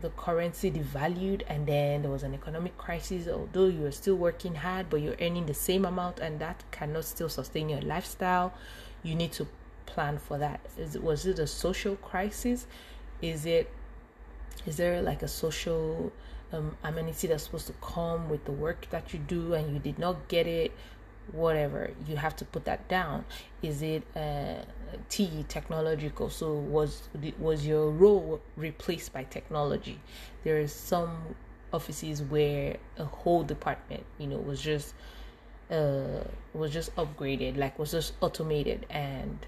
the 0.00 0.10
currency 0.10 0.70
devalued 0.70 1.42
and 1.48 1.66
then 1.66 2.02
there 2.02 2.10
was 2.10 2.22
an 2.22 2.34
economic 2.34 2.76
crisis 2.76 3.28
although 3.28 3.66
you're 3.66 3.92
still 3.92 4.16
working 4.16 4.54
hard 4.54 4.88
but 4.90 5.00
you're 5.00 5.16
earning 5.20 5.46
the 5.46 5.54
same 5.54 5.84
amount 5.84 6.18
and 6.18 6.38
that 6.38 6.62
cannot 6.70 7.04
still 7.04 7.28
sustain 7.28 7.68
your 7.68 7.80
lifestyle 7.80 8.52
you 9.02 9.14
need 9.14 9.32
to 9.32 9.46
plan 9.86 10.18
for 10.18 10.36
that? 10.38 10.60
Is 10.76 10.98
was 10.98 11.24
it 11.24 11.38
a 11.38 11.46
social 11.46 11.96
crisis? 11.96 12.66
Is 13.22 13.46
it 13.46 13.72
is 14.66 14.76
there 14.76 15.00
like 15.00 15.22
a 15.22 15.28
social 15.28 16.12
um, 16.52 16.76
amenity 16.84 17.28
that's 17.28 17.44
supposed 17.44 17.68
to 17.68 17.74
come 17.74 18.28
with 18.28 18.44
the 18.44 18.52
work 18.52 18.88
that 18.90 19.12
you 19.12 19.20
do 19.20 19.54
and 19.54 19.72
you 19.72 19.78
did 19.78 19.98
not 19.98 20.28
get 20.28 20.46
it? 20.46 20.72
Whatever 21.32 21.90
you 22.06 22.16
have 22.16 22.36
to 22.36 22.44
put 22.44 22.64
that 22.64 22.88
down. 22.88 23.24
Is 23.62 23.82
it 23.82 24.02
uh, 24.16 24.62
t 25.08 25.44
technological? 25.48 26.30
So 26.30 26.54
was 26.54 27.08
was 27.38 27.66
your 27.66 27.90
role 27.90 28.40
replaced 28.56 29.12
by 29.12 29.24
technology? 29.24 30.00
There 30.44 30.58
is 30.58 30.72
some 30.72 31.34
offices 31.72 32.22
where 32.22 32.76
a 32.96 33.04
whole 33.04 33.42
department 33.42 34.04
you 34.18 34.26
know 34.26 34.38
was 34.38 34.60
just 34.62 34.94
uh 35.70 36.22
was 36.54 36.72
just 36.72 36.94
upgraded 36.96 37.56
like 37.56 37.76
was 37.78 37.90
just 37.90 38.12
automated 38.20 38.86
and 38.88 39.46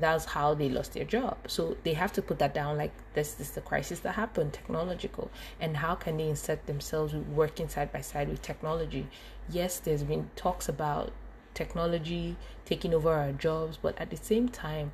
that's 0.00 0.24
how 0.24 0.54
they 0.54 0.68
lost 0.68 0.94
their 0.94 1.04
job. 1.04 1.36
So 1.46 1.76
they 1.84 1.94
have 1.94 2.12
to 2.14 2.22
put 2.22 2.38
that 2.38 2.54
down 2.54 2.76
like 2.76 2.92
this, 3.14 3.34
this 3.34 3.48
is 3.48 3.54
the 3.54 3.60
crisis 3.60 4.00
that 4.00 4.14
happened 4.14 4.52
technological. 4.52 5.30
And 5.60 5.76
how 5.76 5.94
can 5.94 6.16
they 6.16 6.28
insert 6.28 6.66
themselves 6.66 7.14
working 7.14 7.68
side 7.68 7.92
by 7.92 8.00
side 8.00 8.28
with 8.28 8.42
technology? 8.42 9.06
Yes 9.48 9.78
there's 9.78 10.02
been 10.02 10.30
talks 10.36 10.68
about 10.68 11.12
technology 11.54 12.36
taking 12.64 12.94
over 12.94 13.12
our 13.12 13.32
jobs 13.32 13.76
but 13.76 13.98
at 13.98 14.10
the 14.10 14.16
same 14.16 14.48
time 14.48 14.92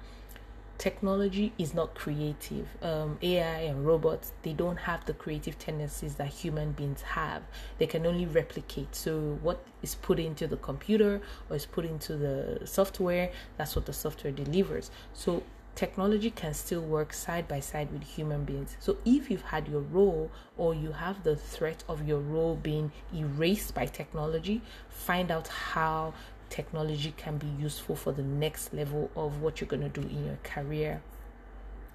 technology 0.78 1.52
is 1.58 1.74
not 1.74 1.94
creative. 1.94 2.68
Um, 2.82 3.18
AI 3.22 3.60
and 3.60 3.86
robots, 3.86 4.32
they 4.42 4.52
don't 4.52 4.76
have 4.76 5.04
the 5.04 5.14
creative 5.14 5.58
tendencies 5.58 6.16
that 6.16 6.28
human 6.28 6.72
beings 6.72 7.02
have. 7.02 7.42
They 7.78 7.86
can 7.86 8.06
only 8.06 8.26
replicate. 8.26 8.94
So, 8.94 9.38
what 9.42 9.64
is 9.82 9.94
put 9.94 10.18
into 10.18 10.46
the 10.46 10.56
computer 10.56 11.20
or 11.48 11.56
is 11.56 11.66
put 11.66 11.84
into 11.84 12.16
the 12.16 12.66
software, 12.66 13.30
that's 13.56 13.76
what 13.76 13.86
the 13.86 13.92
software 13.92 14.32
delivers. 14.32 14.90
So, 15.14 15.42
technology 15.74 16.30
can 16.30 16.54
still 16.54 16.80
work 16.80 17.12
side 17.12 17.46
by 17.46 17.60
side 17.60 17.92
with 17.92 18.02
human 18.02 18.44
beings. 18.44 18.76
So, 18.80 18.96
if 19.04 19.30
you've 19.30 19.42
had 19.42 19.68
your 19.68 19.82
role 19.82 20.30
or 20.56 20.74
you 20.74 20.92
have 20.92 21.22
the 21.22 21.36
threat 21.36 21.84
of 21.88 22.06
your 22.06 22.20
role 22.20 22.56
being 22.56 22.92
erased 23.14 23.74
by 23.74 23.86
technology, 23.86 24.62
find 24.88 25.30
out 25.30 25.48
how 25.48 26.14
technology 26.50 27.12
can 27.16 27.38
be 27.38 27.46
useful 27.58 27.96
for 27.96 28.12
the 28.12 28.22
next 28.22 28.72
level 28.72 29.10
of 29.16 29.40
what 29.40 29.60
you're 29.60 29.68
going 29.68 29.82
to 29.82 30.00
do 30.00 30.06
in 30.06 30.24
your 30.24 30.38
career 30.42 31.02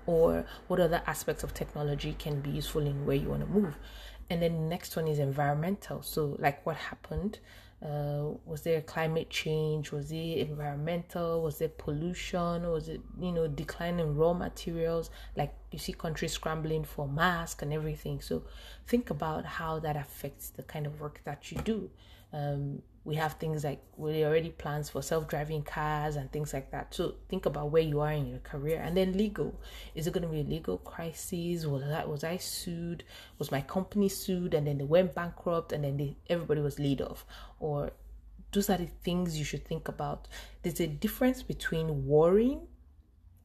or 0.06 0.46
what 0.68 0.80
other 0.80 1.02
aspects 1.08 1.44
of 1.44 1.54
technology 1.54 2.16
can 2.18 2.42
be 2.42 2.50
useful 2.50 2.86
in 2.86 3.06
where 3.06 3.16
you 3.16 3.30
want 3.30 3.42
to 3.42 3.48
move. 3.48 3.76
And 4.30 4.42
then 4.42 4.54
the 4.54 4.68
next 4.68 4.96
one 4.96 5.08
is 5.08 5.20
environmental. 5.20 6.02
So 6.02 6.38
like 6.40 6.66
what 6.66 6.78
happened? 6.78 7.40
Uh, 7.84 8.36
was 8.46 8.62
there 8.62 8.80
climate 8.82 9.30
change? 9.30 9.92
Was 9.92 10.12
it 10.12 10.38
environmental? 10.50 11.42
Was 11.42 11.58
there 11.58 11.70
pollution? 11.70 12.70
Was 12.70 12.88
it 12.88 13.02
you 13.20 13.32
know 13.32 13.48
decline 13.48 14.00
in 14.00 14.16
raw 14.16 14.34
materials? 14.34 15.10
Like 15.36 15.54
you 15.72 15.80
see 15.80 15.94
countries 15.94 16.32
scrambling 16.32 16.84
for 16.84 17.08
masks 17.08 17.64
and 17.64 17.74
everything. 17.74 18.22
So 18.22 18.44
think 18.88 19.10
about 19.10 19.46
how 19.46 19.80
that 19.80 19.98
affects 19.98 20.50
the 20.50 20.64
kind 20.64 20.86
of 20.86 21.02
work 21.02 21.22
that 21.26 21.52
you 21.52 21.58
do. 21.58 21.90
Um, 22.32 22.84
we 23.04 23.16
have 23.16 23.34
things 23.34 23.64
like 23.64 23.82
we 23.98 24.24
already 24.24 24.50
plans 24.50 24.90
for 24.90 25.02
self-driving 25.02 25.64
cars 25.64 26.16
and 26.16 26.32
things 26.32 26.54
like 26.54 26.70
that. 26.72 26.94
So 26.94 27.16
think 27.30 27.48
about 27.48 27.72
where 27.72 27.82
you 27.82 28.00
are 28.00 28.12
in 28.12 28.28
your 28.28 28.40
career. 28.40 28.80
And 28.80 28.96
then 28.96 29.14
legal. 29.14 29.60
Is 29.96 30.06
it 30.06 30.14
going 30.14 30.22
to 30.22 30.30
be 30.30 30.42
a 30.42 30.44
legal 30.44 30.78
crisis? 30.78 31.66
Was 31.66 31.84
that 31.84 32.08
was 32.08 32.24
i 32.24 32.38
sued? 32.38 33.04
Was 33.40 33.52
my 33.52 33.62
company 33.62 34.08
sued? 34.08 34.54
And 34.54 34.68
then 34.68 34.78
they 34.78 34.84
went 34.84 35.16
bankrupt 35.16 35.72
and 35.72 35.84
then 35.84 35.98
they, 35.98 36.16
everybody 36.30 36.62
was 36.62 36.78
laid 36.78 37.02
off. 37.02 37.26
Or 37.60 37.92
those 38.52 38.70
are 38.70 38.78
the 38.78 38.90
things 39.04 39.38
you 39.38 39.46
should 39.46 39.66
think 39.66 39.88
about. 39.88 40.28
There's 40.62 40.80
a 40.80 40.88
difference 40.88 41.42
between 41.42 42.06
worrying 42.06 42.68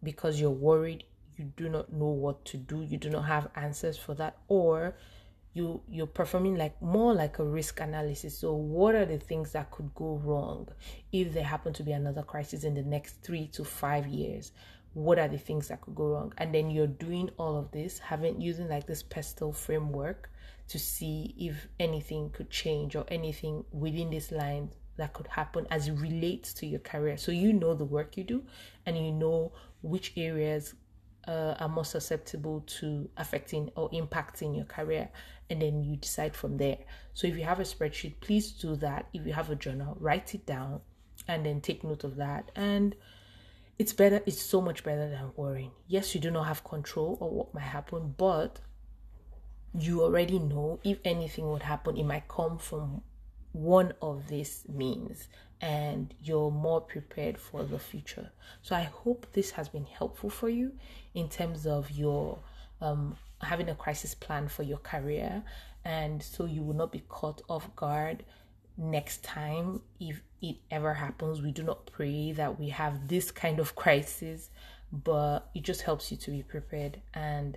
because 0.03 0.39
you're 0.39 0.51
worried 0.51 1.05
you 1.39 1.45
do 1.57 1.69
not 1.69 1.93
know 1.93 2.07
what 2.07 2.45
to 2.45 2.57
do 2.57 2.83
you 2.83 2.97
do 2.97 3.11
not 3.11 3.23
have 3.23 3.49
answers 3.57 3.99
for 3.99 4.15
that 4.15 4.39
or 4.49 4.97
you 5.57 5.81
you're 5.89 6.07
performing 6.07 6.55
like 6.57 6.81
more 6.83 7.15
like 7.15 7.39
a 7.39 7.45
risk 7.45 7.81
analysis. 7.81 8.39
So 8.39 8.53
what 8.53 8.95
are 8.95 9.07
the 9.07 9.19
things 9.19 9.53
that 9.53 9.71
could 9.71 9.95
go 9.95 10.21
wrong 10.23 10.69
if 11.13 11.33
there 11.33 11.45
happen 11.45 11.73
to 11.75 11.83
be 11.83 11.93
another 11.93 12.23
crisis 12.23 12.63
in 12.65 12.75
the 12.75 12.83
next 12.83 13.23
3 13.23 13.47
to 13.49 13.65
5 13.65 14.07
years? 14.07 14.53
What 14.93 15.19
are 15.19 15.29
the 15.29 15.39
things 15.39 15.69
that 15.69 15.81
could 15.81 15.95
go 15.95 16.09
wrong? 16.09 16.35
And 16.37 16.55
then 16.55 16.71
you're 16.71 16.87
doing 16.87 17.31
all 17.39 17.57
of 17.57 17.71
this 17.71 17.99
having 17.99 18.41
using 18.41 18.69
like 18.69 18.87
this 18.87 19.03
pestle 19.03 19.53
framework 19.53 20.31
to 20.69 20.79
see 20.79 21.35
if 21.39 21.69
anything 21.81 22.31
could 22.31 22.51
change 22.51 22.95
or 22.95 23.05
anything 23.09 23.65
within 23.73 24.11
this 24.11 24.31
line 24.31 24.71
that 24.97 25.13
could 25.13 25.27
happen 25.29 25.67
as 25.71 25.89
it 25.89 25.93
relates 25.93 26.53
to 26.55 26.67
your 26.67 26.81
career. 26.81 27.17
So 27.17 27.33
you 27.33 27.53
know 27.53 27.75
the 27.75 27.85
work 27.85 28.17
you 28.17 28.25
do 28.25 28.43
and 28.85 28.97
you 28.99 29.13
know 29.13 29.53
which 29.83 30.13
areas 30.17 30.75
uh, 31.27 31.55
are 31.59 31.69
more 31.69 31.85
susceptible 31.85 32.61
to 32.79 33.09
affecting 33.17 33.71
or 33.77 33.91
impacting 33.91 34.57
your 34.57 34.65
career 34.65 35.09
and 35.51 35.63
then 35.63 35.85
you 35.85 35.97
decide 35.97 36.35
from 36.35 36.57
there. 36.57 36.79
So 37.15 37.27
if 37.27 37.37
you 37.37 37.45
have 37.45 37.61
a 37.61 37.65
spreadsheet 37.65 38.21
please 38.21 38.53
do 38.53 38.77
that. 38.77 39.07
If 39.13 39.27
you 39.27 39.33
have 39.33 39.51
a 39.51 39.57
journal 39.57 39.97
write 40.01 40.35
it 40.35 40.47
down 40.47 40.81
and 41.29 41.47
then 41.47 41.61
take 41.61 41.85
note 41.85 42.05
of 42.05 42.17
that. 42.17 42.51
And 42.55 42.95
it's 43.79 43.93
better 43.93 44.23
it's 44.27 44.41
so 44.43 44.61
much 44.61 44.85
better 44.85 45.09
than 45.09 45.33
worrying. 45.37 45.73
Yes 45.87 46.15
you 46.15 46.21
do 46.21 46.31
not 46.31 46.45
have 46.45 46.65
control 46.65 47.19
of 47.21 47.31
what 47.33 47.55
might 47.55 47.61
happen 47.61 48.15
but 48.17 48.61
you 49.79 50.03
already 50.03 50.39
know 50.39 50.81
if 50.85 50.99
anything 51.05 51.51
would 51.51 51.63
happen 51.63 51.97
it 51.97 52.05
might 52.05 52.29
come 52.29 52.57
from 52.59 53.03
one 53.53 53.93
of 54.03 54.29
these 54.29 54.65
means 54.69 55.29
and 55.61 56.15
you're 56.23 56.51
more 56.51 56.81
prepared 56.81 57.39
for 57.39 57.65
the 57.65 57.79
future. 57.79 58.31
So 58.63 58.77
I 58.77 58.83
hope 58.83 59.27
this 59.33 59.53
has 59.53 59.69
been 59.69 59.87
helpful 59.87 60.31
for 60.31 60.49
you 60.49 60.73
in 61.15 61.29
terms 61.29 61.67
of 61.67 61.91
your 61.91 62.39
um, 62.81 63.17
having 63.41 63.69
a 63.69 63.75
crisis 63.75 64.15
plan 64.15 64.49
for 64.49 64.63
your 64.63 64.79
career, 64.79 65.43
and 65.85 66.23
so 66.23 66.47
you 66.47 66.63
will 66.63 66.75
not 66.75 66.93
be 66.93 67.03
caught 67.09 67.43
off 67.49 67.75
guard 67.77 68.25
next 68.77 69.23
time 69.23 69.81
if 70.01 70.21
it 70.43 70.57
ever 70.71 70.95
happens. 70.95 71.41
We 71.41 71.53
do 71.53 71.63
not 71.63 71.87
pray 71.87 72.33
that 72.33 72.59
we 72.59 72.69
have 72.71 73.09
this 73.09 73.31
kind 73.31 73.59
of 73.59 73.75
crisis, 73.75 74.51
but 74.93 75.49
it 75.55 75.63
just 75.63 75.83
helps 75.83 76.11
you 76.11 76.17
to 76.19 76.31
be 76.31 76.43
prepared 76.43 77.01
and 77.15 77.57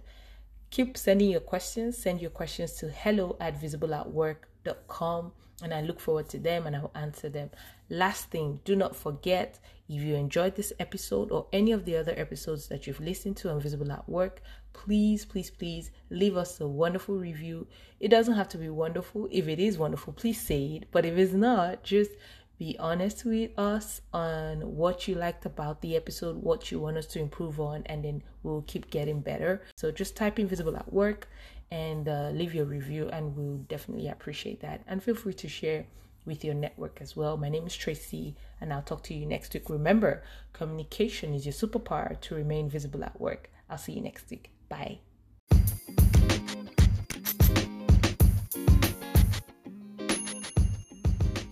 keep 0.69 0.97
sending 0.97 1.29
your 1.29 1.41
questions. 1.41 1.97
Send 1.97 2.21
your 2.21 2.31
questions 2.31 2.73
to 2.73 2.89
hello 2.89 3.35
at 3.39 3.59
visibleatwork.com 3.59 5.31
and 5.61 5.73
I 5.73 5.81
look 5.81 5.99
forward 5.99 6.29
to 6.29 6.39
them 6.39 6.67
and 6.67 6.75
I 6.75 6.81
will 6.81 6.91
answer 6.95 7.29
them. 7.29 7.49
Last 7.89 8.29
thing, 8.29 8.59
do 8.63 8.75
not 8.75 8.95
forget 8.95 9.59
if 9.89 10.01
you 10.01 10.15
enjoyed 10.15 10.55
this 10.55 10.71
episode 10.79 11.31
or 11.31 11.47
any 11.51 11.71
of 11.71 11.85
the 11.85 11.97
other 11.97 12.13
episodes 12.15 12.67
that 12.67 12.87
you've 12.87 12.99
listened 12.99 13.37
to 13.37 13.49
on 13.49 13.59
Visible 13.59 13.91
at 13.91 14.07
Work, 14.07 14.41
please, 14.73 15.25
please, 15.25 15.49
please 15.49 15.91
leave 16.09 16.37
us 16.37 16.59
a 16.61 16.67
wonderful 16.67 17.15
review. 17.15 17.67
It 17.99 18.09
doesn't 18.09 18.35
have 18.35 18.49
to 18.49 18.57
be 18.57 18.69
wonderful. 18.69 19.27
If 19.31 19.47
it 19.47 19.59
is 19.59 19.77
wonderful, 19.77 20.13
please 20.13 20.39
say 20.39 20.79
it. 20.81 20.87
But 20.91 21.05
if 21.05 21.17
it's 21.17 21.33
not, 21.33 21.83
just 21.83 22.11
be 22.57 22.75
honest 22.77 23.23
with 23.23 23.57
us 23.57 24.01
on 24.13 24.61
what 24.75 25.07
you 25.07 25.15
liked 25.15 25.45
about 25.45 25.81
the 25.81 25.95
episode, 25.95 26.43
what 26.43 26.71
you 26.71 26.79
want 26.79 26.97
us 26.97 27.05
to 27.07 27.19
improve 27.19 27.59
on, 27.59 27.83
and 27.85 28.03
then 28.03 28.21
we'll 28.43 28.63
keep 28.63 28.91
getting 28.91 29.21
better. 29.21 29.61
So 29.75 29.91
just 29.91 30.17
type 30.17 30.39
in 30.39 30.47
Visible 30.47 30.75
at 30.75 30.91
Work 30.91 31.29
and 31.71 32.09
uh, 32.09 32.31
leave 32.33 32.53
your 32.53 32.65
review, 32.65 33.09
and 33.13 33.35
we'll 33.35 33.57
definitely 33.69 34.09
appreciate 34.09 34.59
that. 34.61 34.81
And 34.87 35.01
feel 35.01 35.15
free 35.15 35.33
to 35.35 35.47
share 35.47 35.85
with 36.25 36.43
your 36.43 36.53
network 36.53 36.99
as 37.01 37.15
well. 37.15 37.37
My 37.37 37.49
name 37.49 37.65
is 37.65 37.75
Tracy, 37.75 38.35
and 38.59 38.73
I'll 38.73 38.81
talk 38.81 39.03
to 39.03 39.13
you 39.13 39.25
next 39.25 39.53
week. 39.53 39.69
Remember, 39.69 40.23
communication 40.51 41.33
is 41.33 41.45
your 41.45 41.53
superpower 41.53 42.19
to 42.19 42.35
remain 42.35 42.69
visible 42.69 43.03
at 43.03 43.19
work. 43.21 43.49
I'll 43.69 43.77
see 43.77 43.93
you 43.93 44.01
next 44.01 44.29
week. 44.29 44.51
Bye. 44.69 44.99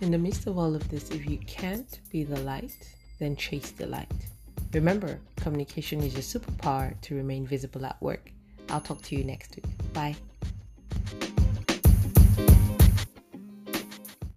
In 0.00 0.12
the 0.12 0.18
midst 0.18 0.46
of 0.46 0.56
all 0.56 0.74
of 0.74 0.88
this, 0.88 1.10
if 1.10 1.28
you 1.28 1.38
can't 1.38 2.00
be 2.10 2.22
the 2.22 2.40
light, 2.40 2.76
then 3.18 3.36
chase 3.36 3.72
the 3.72 3.86
light. 3.86 4.10
Remember, 4.72 5.18
communication 5.36 6.02
is 6.02 6.14
your 6.14 6.22
superpower 6.22 6.98
to 7.02 7.14
remain 7.14 7.46
visible 7.46 7.84
at 7.84 8.00
work. 8.00 8.30
I'll 8.70 8.80
talk 8.80 9.02
to 9.02 9.16
you 9.16 9.24
next 9.24 9.56
week. 9.56 9.64
Bye. 9.92 10.16